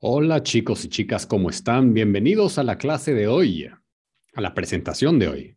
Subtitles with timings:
[0.00, 1.94] Hola chicos y chicas, ¿cómo están?
[1.94, 3.66] Bienvenidos a la clase de hoy,
[4.34, 5.56] a la presentación de hoy.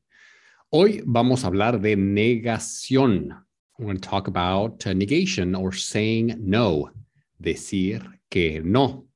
[0.69, 3.45] Hoy vamos a hablar de negación.
[3.77, 6.93] We're going to talk about negation or saying no,
[7.39, 9.07] decir que no.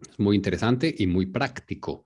[0.00, 2.04] Es muy interesante y muy práctico,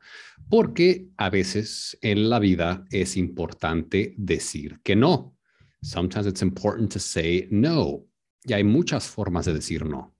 [0.49, 5.37] porque a veces en la vida es importante decir que no.
[5.83, 8.05] Sometimes it's important to say no.
[8.45, 10.15] Y hay muchas formas de decir no.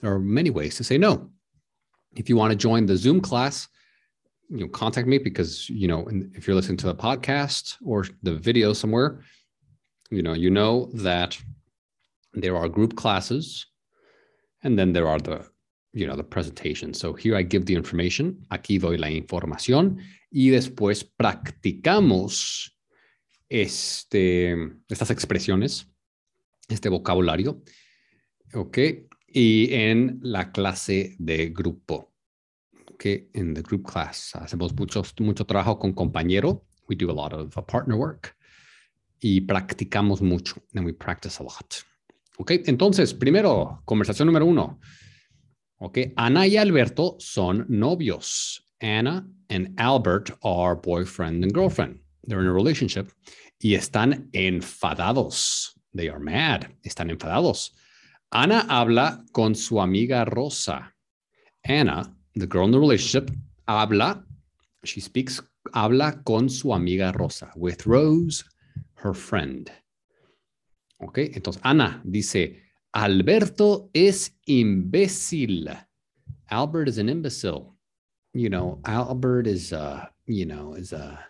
[0.00, 1.30] There are many ways to say no.
[2.16, 3.68] If you want to join the Zoom class,
[4.48, 8.34] you know, contact me because you know if you're listening to the podcast or the
[8.34, 9.20] video somewhere,
[10.10, 11.38] you know you know that
[12.34, 13.66] there are group classes,
[14.62, 15.46] and then there are the
[15.92, 16.94] you know the presentation.
[16.94, 19.98] So here I give the information, aquí doy la información
[20.30, 22.74] y después practicamos
[23.48, 24.56] este,
[24.88, 25.86] estas expresiones,
[26.68, 27.62] este vocabulario,
[28.52, 28.78] ¿ok?
[29.36, 32.12] Y en la clase de grupo,
[32.96, 36.64] que en the group class hacemos mucho, mucho trabajo con compañero.
[36.88, 38.36] We do a lot of uh, partner work
[39.20, 40.62] y practicamos mucho.
[40.76, 41.82] And we practice a lot.
[42.38, 44.78] Ok, entonces, primero, conversación número uno.
[45.78, 48.64] Ok, Ana y Alberto son novios.
[48.80, 51.98] Anna and Albert are boyfriend and girlfriend.
[52.22, 53.10] They're in a relationship
[53.58, 55.72] y están enfadados.
[55.92, 56.68] They are mad.
[56.84, 57.72] Están enfadados.
[58.36, 60.92] Ana habla con su amiga Rosa.
[61.62, 63.30] Anna, the girl in the relationship,
[63.68, 64.24] habla,
[64.82, 65.40] she speaks,
[65.72, 68.42] habla con su amiga Rosa, with Rose,
[68.94, 69.70] her friend.
[71.00, 72.60] Ok, entonces Ana dice,
[72.92, 75.68] Alberto es imbécil.
[76.50, 77.76] Albert is an imbecile.
[78.32, 81.24] You know, Albert is, a, you know, is a,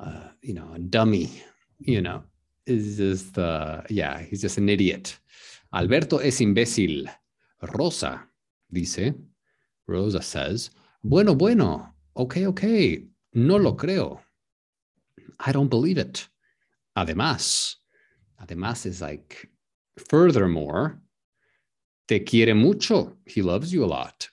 [0.00, 1.42] uh, you know, a dummy.
[1.78, 2.22] You know,
[2.66, 5.18] is just the, yeah, he's just an idiot.
[5.72, 7.08] Alberto es imbécil.
[7.60, 8.30] Rosa
[8.68, 9.14] dice,
[9.86, 10.70] Rosa says,
[11.02, 14.20] bueno, bueno, okay, okay, no lo creo.
[15.46, 16.28] I don't believe it.
[16.94, 17.78] Además,
[18.36, 19.50] además is like,
[19.96, 21.00] furthermore,
[22.06, 23.16] te quiere mucho.
[23.24, 24.28] He loves you a lot.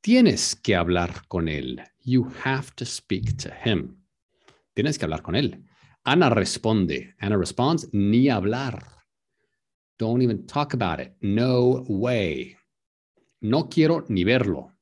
[0.00, 1.82] Tienes que hablar con él.
[2.04, 3.96] You have to speak to him.
[4.74, 5.64] Tienes que hablar con él.
[6.04, 7.14] Ana responde.
[7.20, 9.01] Ana responds, ni hablar.
[10.02, 11.14] Don't even talk about it.
[11.22, 12.56] No way.
[13.40, 14.72] No quiero ni verlo.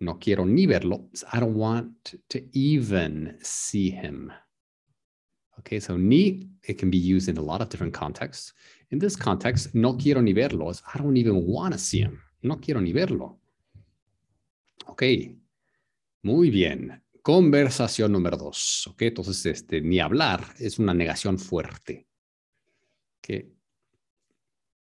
[0.00, 1.10] No quiero ni verlo.
[1.30, 4.32] I don't want to even see him.
[5.58, 8.54] Okay, so ni, it can be used in a lot of different contexts.
[8.90, 12.18] In this context, no quiero ni verlo I don't even want to see him.
[12.42, 13.36] No quiero ni verlo.
[14.86, 15.02] Ok,
[16.22, 17.02] muy bien.
[17.20, 18.86] Conversación número dos.
[18.86, 22.06] Ok, entonces, este, ni hablar es una negación fuerte.
[23.18, 23.52] Okay.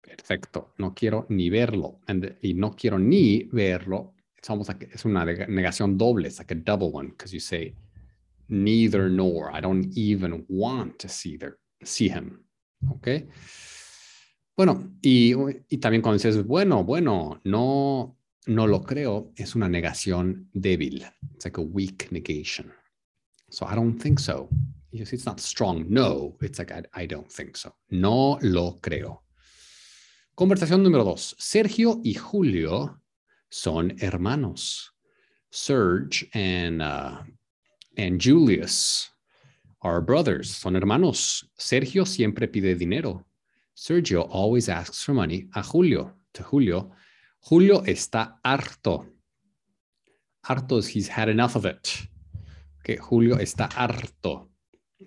[0.02, 0.74] Perfecto.
[0.78, 2.00] No quiero ni verlo.
[2.06, 4.14] And, y no quiero ni verlo.
[4.36, 6.26] It's almost like es una negación doble.
[6.26, 7.74] It's like a double one because you say
[8.48, 9.50] neither nor.
[9.52, 11.38] I don't even want to see,
[11.82, 12.44] see him.
[12.90, 13.08] ¿Ok?
[14.56, 15.34] Bueno, y,
[15.68, 21.06] y también cuando dices, bueno, bueno, no, no lo creo, es una negación débil.
[21.34, 22.72] It's like a weak negation.
[23.50, 24.48] So I don't think so.
[24.90, 25.86] You see, it's not strong.
[25.88, 27.74] No, it's like I don't think so.
[27.90, 29.22] No lo creo.
[30.34, 31.36] Conversación número dos.
[31.38, 33.00] Sergio y Julio
[33.50, 34.94] son hermanos.
[35.50, 37.18] Serge and, uh,
[37.98, 39.10] and Julius
[39.82, 41.44] are brothers, son hermanos.
[41.58, 43.26] Sergio siempre pide dinero.
[43.74, 46.90] Sergio always asks for money a Julio, to Julio.
[47.40, 49.06] Julio está harto.
[50.46, 52.06] Harto is he's had enough of it.
[52.80, 54.48] Okay, Julio está harto.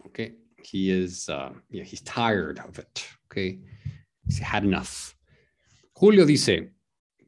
[0.08, 3.08] Okay, he is, uh, yeah, he's tired of it.
[3.32, 3.60] Okay,
[4.26, 5.15] he's had enough.
[5.98, 6.74] Julio dice,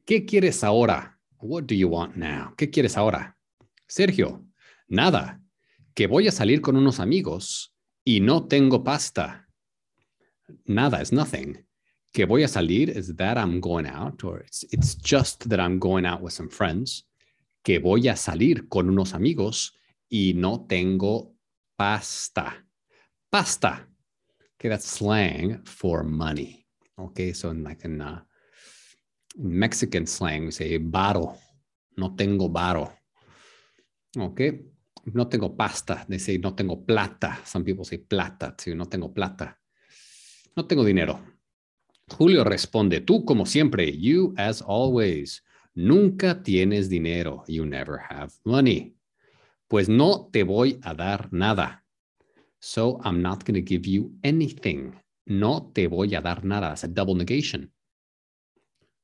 [0.06, 1.18] ¿qué quieres ahora?
[1.40, 2.54] What do you want now?
[2.58, 3.38] ¿Qué quieres ahora?
[3.88, 4.46] Sergio,
[4.90, 5.42] nada,
[5.94, 7.74] que voy a salir con unos amigos
[8.04, 9.48] y no tengo pasta.
[10.66, 11.66] Nada is nothing.
[12.12, 15.80] Que voy a salir is that I'm going out, or it's, it's just that I'm
[15.80, 17.08] going out with some friends.
[17.64, 19.72] Que voy a salir con unos amigos
[20.10, 21.34] y no tengo
[21.78, 22.66] pasta.
[23.32, 23.88] Pasta.
[24.60, 26.66] Okay, that's slang for money.
[27.00, 28.20] Okay, so in like in uh,
[29.38, 31.38] Mexican slang, we say baro.
[31.98, 32.92] No tengo baro.
[34.18, 34.66] Okay.
[35.14, 36.06] No tengo pasta.
[36.08, 37.40] They say no tengo plata.
[37.46, 38.76] Some people say plata too.
[38.76, 39.58] No tengo plata.
[40.56, 41.20] No tengo dinero.
[42.10, 45.44] Julio responde, tú como siempre, you as always.
[45.76, 47.44] Nunca tienes dinero.
[47.48, 48.96] You never have money.
[49.68, 51.84] Pues no te voy a dar nada.
[52.60, 54.96] So I'm not going to give you anything.
[55.28, 56.70] No te voy a dar nada.
[56.70, 57.72] That's a double negation.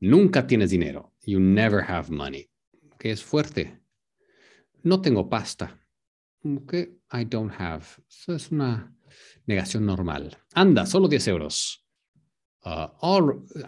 [0.04, 1.14] Nunca tienes dinero.
[1.26, 2.50] You never have money.
[3.00, 3.80] que es fuerte.
[4.84, 5.78] No tengo pasta.
[6.46, 7.86] Okay, I don't have.
[8.10, 8.94] Eso es una
[9.46, 10.38] negación normal.
[10.56, 11.86] Anda, solo 10 euros.
[12.66, 12.88] Uh,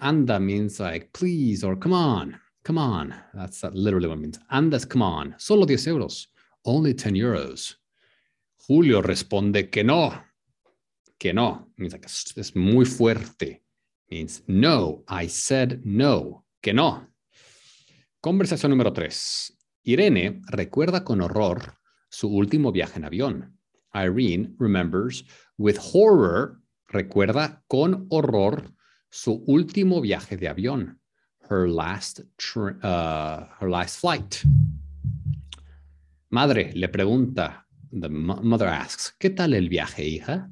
[0.02, 3.14] anda means like please or come on, come on.
[3.34, 4.40] That's literally what it means.
[4.50, 5.36] Andas, come on.
[5.38, 6.28] Solo 10 euros.
[6.64, 7.76] Only 10 euros.
[8.68, 10.14] Julio responde que no.
[11.18, 11.72] Que no.
[11.78, 13.65] Like es muy fuerte.
[14.10, 15.04] Means no.
[15.08, 16.46] I said no.
[16.62, 17.08] Que no.
[18.22, 19.54] Conversación número 3.
[19.84, 21.76] Irene recuerda con horror
[22.10, 23.60] su último viaje en avión.
[23.94, 25.24] Irene remembers
[25.58, 28.72] with horror, recuerda con horror
[29.10, 31.00] su último viaje de avión,
[31.50, 32.20] her last,
[32.56, 34.44] uh, her last flight.
[36.30, 40.50] Madre le pregunta, the mother asks, ¿qué tal el viaje, hija?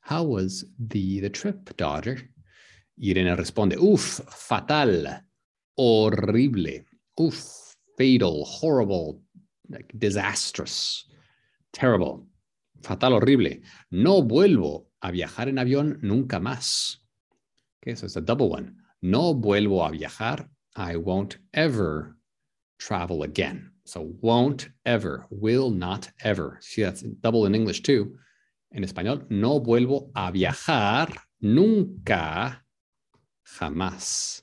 [0.00, 2.30] How was the, the trip, daughter?
[2.98, 5.06] Irene responde, uff, fatal,
[5.76, 6.84] horrible,
[7.18, 9.20] uff, fatal, horrible,
[9.68, 11.04] like disastrous,
[11.72, 12.26] terrible,
[12.82, 13.60] fatal, horrible.
[13.90, 16.96] No vuelvo a viajar en avión nunca más.
[17.82, 18.74] Okay, so it's a double one.
[19.02, 20.48] No vuelvo a viajar.
[20.74, 22.16] I won't ever
[22.78, 23.70] travel again.
[23.84, 26.58] So won't ever, will not ever.
[26.60, 28.16] See, that's double in English too.
[28.72, 31.08] En español, no vuelvo a viajar
[31.40, 32.62] nunca,
[33.46, 34.42] jamás.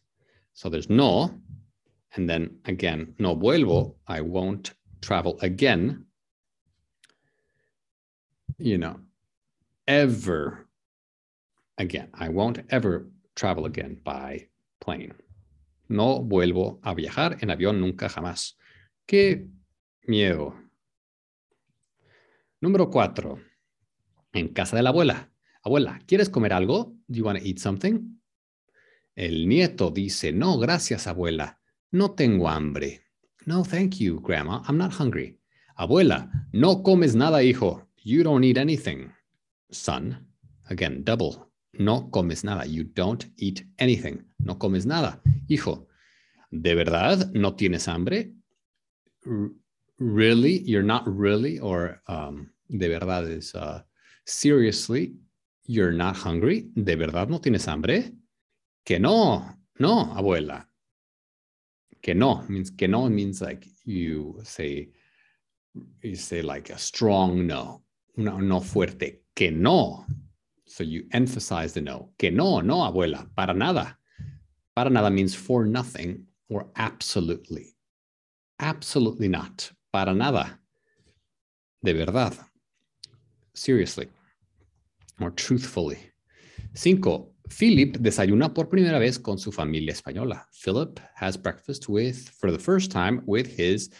[0.53, 1.41] So there's no,
[2.15, 6.05] and then again, no vuelvo, I won't travel again.
[8.57, 8.99] You know,
[9.87, 10.67] ever
[11.77, 12.09] again.
[12.13, 14.47] I won't ever travel again by
[14.79, 15.13] plane.
[15.89, 18.55] No vuelvo a viajar en avión nunca jamás.
[19.05, 19.47] Qué
[20.07, 20.55] miedo.
[22.61, 23.39] Número cuatro.
[24.31, 25.29] En casa de la abuela.
[25.63, 26.95] Abuela, ¿quieres comer algo?
[27.07, 28.19] Do you want to eat something?
[29.15, 31.59] El nieto dice, no, gracias, abuela.
[31.91, 33.01] No tengo hambre.
[33.45, 34.63] No, thank you, grandma.
[34.67, 35.37] I'm not hungry.
[35.77, 37.87] Abuela, no comes nada, hijo.
[38.03, 39.11] You don't eat anything.
[39.69, 40.27] Son,
[40.69, 41.51] again, double.
[41.73, 42.65] No comes nada.
[42.65, 44.23] You don't eat anything.
[44.39, 45.19] No comes nada.
[45.47, 45.87] Hijo,
[46.51, 48.33] ¿de verdad no tienes hambre?
[49.99, 50.59] really?
[50.59, 51.59] You're not really?
[51.59, 53.81] Or um, de verdad is uh,
[54.25, 55.15] seriously,
[55.65, 56.69] you're not hungry?
[56.75, 58.11] ¿De verdad no tienes hambre?
[58.85, 59.45] Que no.
[59.79, 60.65] No, abuela.
[62.01, 64.89] Que no means que no means like you say
[66.01, 67.81] you say like a strong no.
[68.17, 69.19] No, no fuerte.
[69.35, 70.05] Que no
[70.73, 72.09] so you emphasize the no.
[72.17, 73.95] Que no, no, abuela, para nada.
[74.75, 77.75] Para nada means for nothing or absolutely.
[78.59, 79.71] Absolutely not.
[79.91, 80.57] Para nada.
[81.83, 82.35] De verdad.
[83.53, 84.07] Seriously.
[85.21, 85.99] Or truthfully.
[86.73, 87.32] Cinco.
[87.53, 90.47] Philip desayuna por primera vez con su familia española.
[90.51, 93.91] Philip has breakfast with, for the first time, with his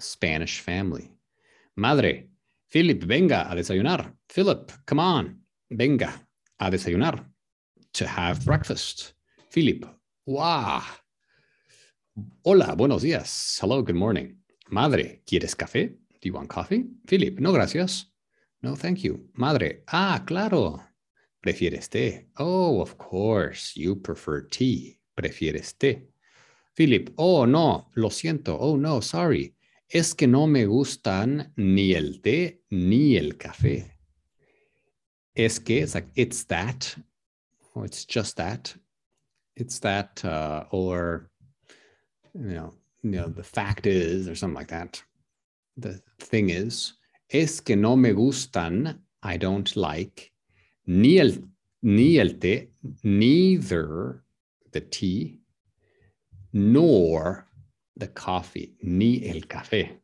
[0.00, 1.10] Spanish family.
[1.76, 2.30] Madre,
[2.68, 4.14] Philip, venga a desayunar.
[4.28, 5.40] Philip, come on,
[5.70, 6.26] venga
[6.58, 7.26] a desayunar.
[7.92, 9.12] To have breakfast.
[9.50, 9.84] Philip,
[10.26, 10.82] wow.
[12.42, 13.58] Hola, buenos días.
[13.60, 14.38] Hello, good morning.
[14.70, 15.88] Madre, ¿quieres café?
[16.20, 16.86] Do you want coffee?
[17.06, 18.06] Philip, no, gracias.
[18.62, 19.28] No, thank you.
[19.34, 20.80] Madre, ah, claro.
[21.44, 22.28] ¿Prefieres té?
[22.38, 24.98] Oh, of course, you prefer tea.
[25.14, 26.06] ¿Prefieres té?
[26.74, 28.56] Philip, oh, no, lo siento.
[28.58, 29.54] Oh, no, sorry
[29.94, 33.92] es que no me gustan ni el té ni el café.
[35.36, 36.96] Es que, it's like, it's that,
[37.74, 38.74] or it's just that,
[39.56, 41.30] it's that, uh, or,
[42.34, 45.02] you know, you know, the fact is, or something like that.
[45.76, 46.94] The thing is,
[47.30, 50.32] es que no me gustan, I don't like,
[50.86, 51.32] ni el,
[51.82, 52.70] ni el té,
[53.02, 54.22] neither
[54.72, 55.38] the tea,
[56.52, 57.46] nor
[57.96, 60.00] the coffee, ni el café.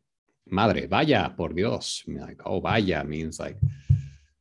[0.46, 2.02] Madre, vaya, por Dios.
[2.06, 3.56] Like, oh, vaya means like,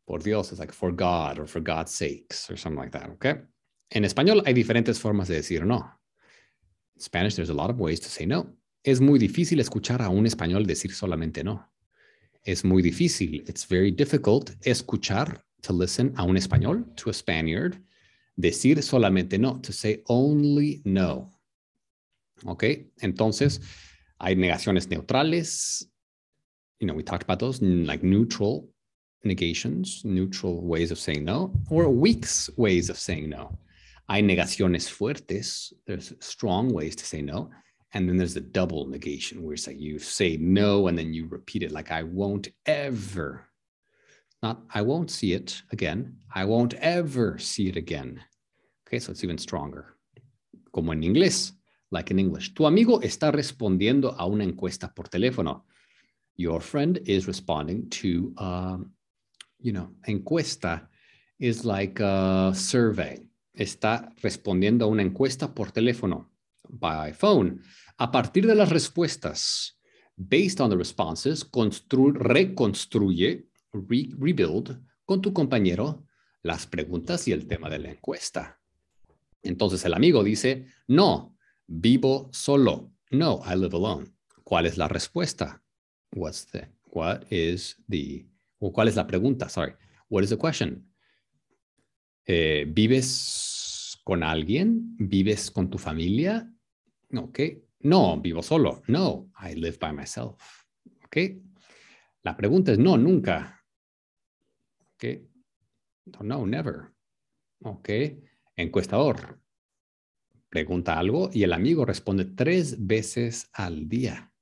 [0.08, 3.42] por Dios is like for God or for God's sakes or something like that, okay?
[3.92, 5.86] En español hay diferentes formas de decir no.
[6.96, 8.56] In Spanish, there's a lot of ways to say no.
[8.84, 11.70] Es muy difícil escuchar a un español decir solamente no.
[12.44, 13.44] Es muy difícil.
[13.48, 17.78] It's very difficult escuchar, to listen a un español, to a Spaniard,
[18.40, 21.32] decir solamente no, to say only no.
[22.46, 22.64] ¿Ok?
[23.02, 23.60] Entonces,
[24.20, 25.86] hay negaciones neutrales.
[26.80, 28.70] You know, we talked about those, like neutral
[29.26, 32.26] negations, neutral ways of saying no, or weak
[32.56, 33.58] ways of saying no.
[34.10, 35.74] Hay negaciones fuertes.
[35.86, 37.50] There's strong ways to say no.
[37.94, 41.28] And then there's the double negation where it's like you say no and then you
[41.28, 43.49] repeat it like, I won't ever,
[44.42, 46.16] not I won't see it again.
[46.34, 48.22] I won't ever see it again.
[48.88, 49.98] Okay, so it's even stronger.
[50.72, 51.54] Como en inglés,
[51.92, 52.54] like in English.
[52.54, 55.66] Tu amigo está respondiendo a una encuesta por teléfono.
[56.38, 58.92] Your friend is responding to, um,
[59.60, 60.88] you know, encuesta
[61.40, 63.28] is like a survey.
[63.58, 66.30] Está respondiendo a una encuesta por teléfono,
[66.70, 67.62] by phone.
[67.98, 69.78] A partir de las respuestas,
[70.16, 76.06] based on the responses, reconstruye, rebuild con tu compañero
[76.42, 78.60] las preguntas y el tema de la encuesta.
[79.42, 82.92] Entonces el amigo dice, no, vivo solo.
[83.12, 84.08] No, I live alone.
[84.44, 85.64] ¿Cuál es la respuesta?
[86.12, 88.28] What's the, what is the,
[88.60, 89.50] o cuál es la pregunta?
[89.50, 89.74] Sorry.
[90.10, 90.92] What is the question?
[92.26, 94.96] Eh, ¿Vives con alguien?
[94.98, 96.52] ¿Vives con tu familia?
[97.16, 97.40] Ok.
[97.82, 98.82] No, vivo solo.
[98.88, 100.66] No, I live by myself.
[101.06, 101.18] Ok.
[102.24, 103.59] La pregunta es no, nunca.
[105.00, 105.22] Ok.
[106.22, 106.92] No, never.
[107.64, 107.90] Ok.
[108.58, 109.40] Encuestador.
[110.50, 114.34] Pregunta algo y el amigo responde tres veces al día.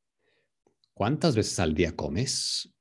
[0.93, 2.73] ¿Cuántas veces al día comes?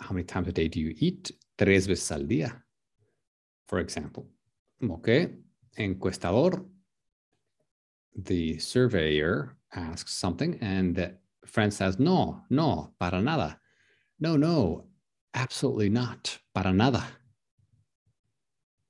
[0.00, 1.30] How many times a day do you eat?
[1.56, 2.64] Tres veces al día.
[3.66, 4.24] For example.
[4.88, 5.08] Ok.
[5.76, 6.66] Encuestador.
[8.14, 13.60] The surveyor asks something and the friend says, no, no, para nada.
[14.18, 14.91] No, no,
[15.34, 16.38] absolutely not.
[16.54, 17.04] Para nada.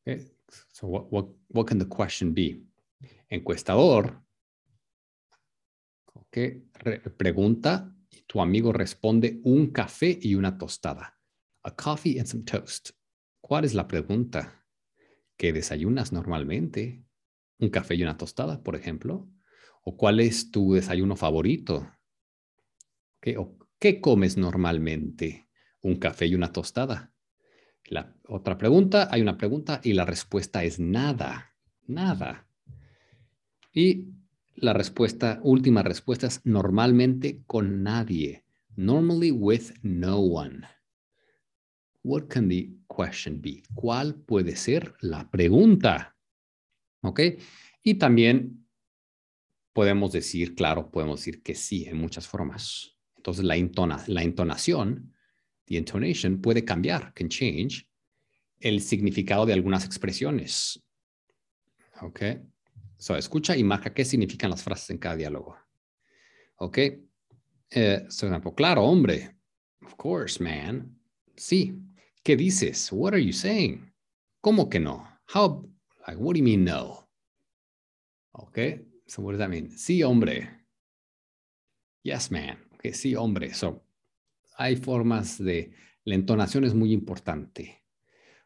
[0.06, 0.26] Okay.
[0.72, 2.62] So what, what, what can the question be?
[3.30, 4.20] Encuestador,
[6.14, 6.62] okay,
[7.16, 7.92] pregunta
[8.26, 11.18] tu amigo responde un café y una tostada.
[11.64, 12.90] A coffee and some toast.
[13.40, 14.64] ¿Cuál es la pregunta?
[15.36, 17.04] ¿Qué desayunas normalmente?
[17.58, 19.28] ¿Un café y una tostada, por ejemplo?
[19.82, 21.90] ¿O cuál es tu desayuno favorito?
[23.20, 25.48] ¿Qué, o, ¿Qué comes normalmente?
[25.82, 27.12] ¿Un café y una tostada?
[27.86, 31.54] La otra pregunta, hay una pregunta y la respuesta es nada,
[31.86, 32.46] nada.
[33.72, 34.08] Y
[34.54, 38.44] la respuesta, última respuesta es normalmente con nadie.
[38.76, 40.66] Normally with no one.
[42.02, 43.62] What can the question be?
[43.74, 46.16] ¿Cuál puede ser la pregunta?
[47.02, 47.20] ¿Ok?
[47.82, 48.66] Y también
[49.72, 52.96] podemos decir, claro, podemos decir que sí en muchas formas.
[53.16, 55.11] Entonces la, intona, la entonación
[55.66, 57.86] the intonation puede cambiar, can change,
[58.60, 60.82] el significado de algunas expresiones.
[62.00, 62.20] ¿Ok?
[62.96, 65.56] So, escucha y marca qué significan las frases en cada diálogo.
[66.56, 66.78] ¿Ok?
[66.78, 69.36] Eh, ejemplo, claro, hombre.
[69.84, 70.96] Of course, man.
[71.36, 71.74] Sí.
[72.22, 72.92] ¿Qué dices?
[72.92, 73.92] What are you saying?
[74.40, 75.08] ¿Cómo que no?
[75.34, 75.68] How,
[76.06, 77.08] like, what do you mean no?
[78.32, 78.58] ¿Ok?
[79.06, 79.70] So, what does that mean?
[79.76, 80.48] Sí, hombre.
[82.04, 82.58] Yes, man.
[82.74, 83.52] Ok, sí, hombre.
[83.54, 83.84] So,
[84.56, 85.72] hay formas de,
[86.04, 87.82] la entonación es muy importante.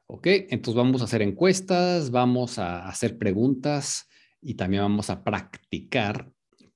[0.06, 0.26] ¿Ok?
[0.26, 4.08] Entonces vamos a hacer encuestas, vamos a hacer preguntas
[4.40, 6.30] y también vamos a practicar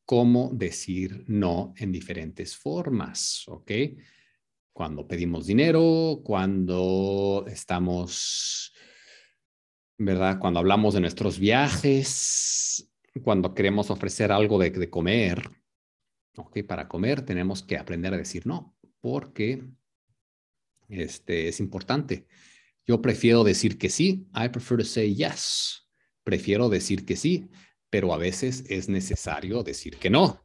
[0.04, 3.44] cómo decir no en diferentes formas.
[3.46, 3.70] ¿Ok?
[4.72, 8.72] Cuando pedimos dinero, cuando estamos,
[9.98, 10.38] ¿verdad?
[10.40, 12.90] Cuando hablamos de nuestros viajes,
[13.22, 15.48] cuando queremos ofrecer algo de, comer.
[16.36, 16.64] ¿Ok?
[16.66, 19.62] Para comer tenemos que aprender a decir no porque
[20.88, 22.26] este, es importante.
[22.86, 24.26] Yo prefiero decir que sí.
[24.34, 25.86] I prefer to say yes.
[26.24, 27.48] Prefiero decir que sí,
[27.88, 30.44] pero a veces es necesario decir que no.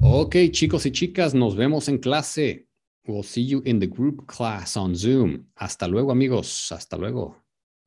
[0.00, 2.66] Ok, chicos y chicas, nos vemos en clase.
[3.06, 5.46] We'll see you in the group class on Zoom.
[5.56, 6.72] Hasta luego, amigos.
[6.72, 7.43] Hasta luego.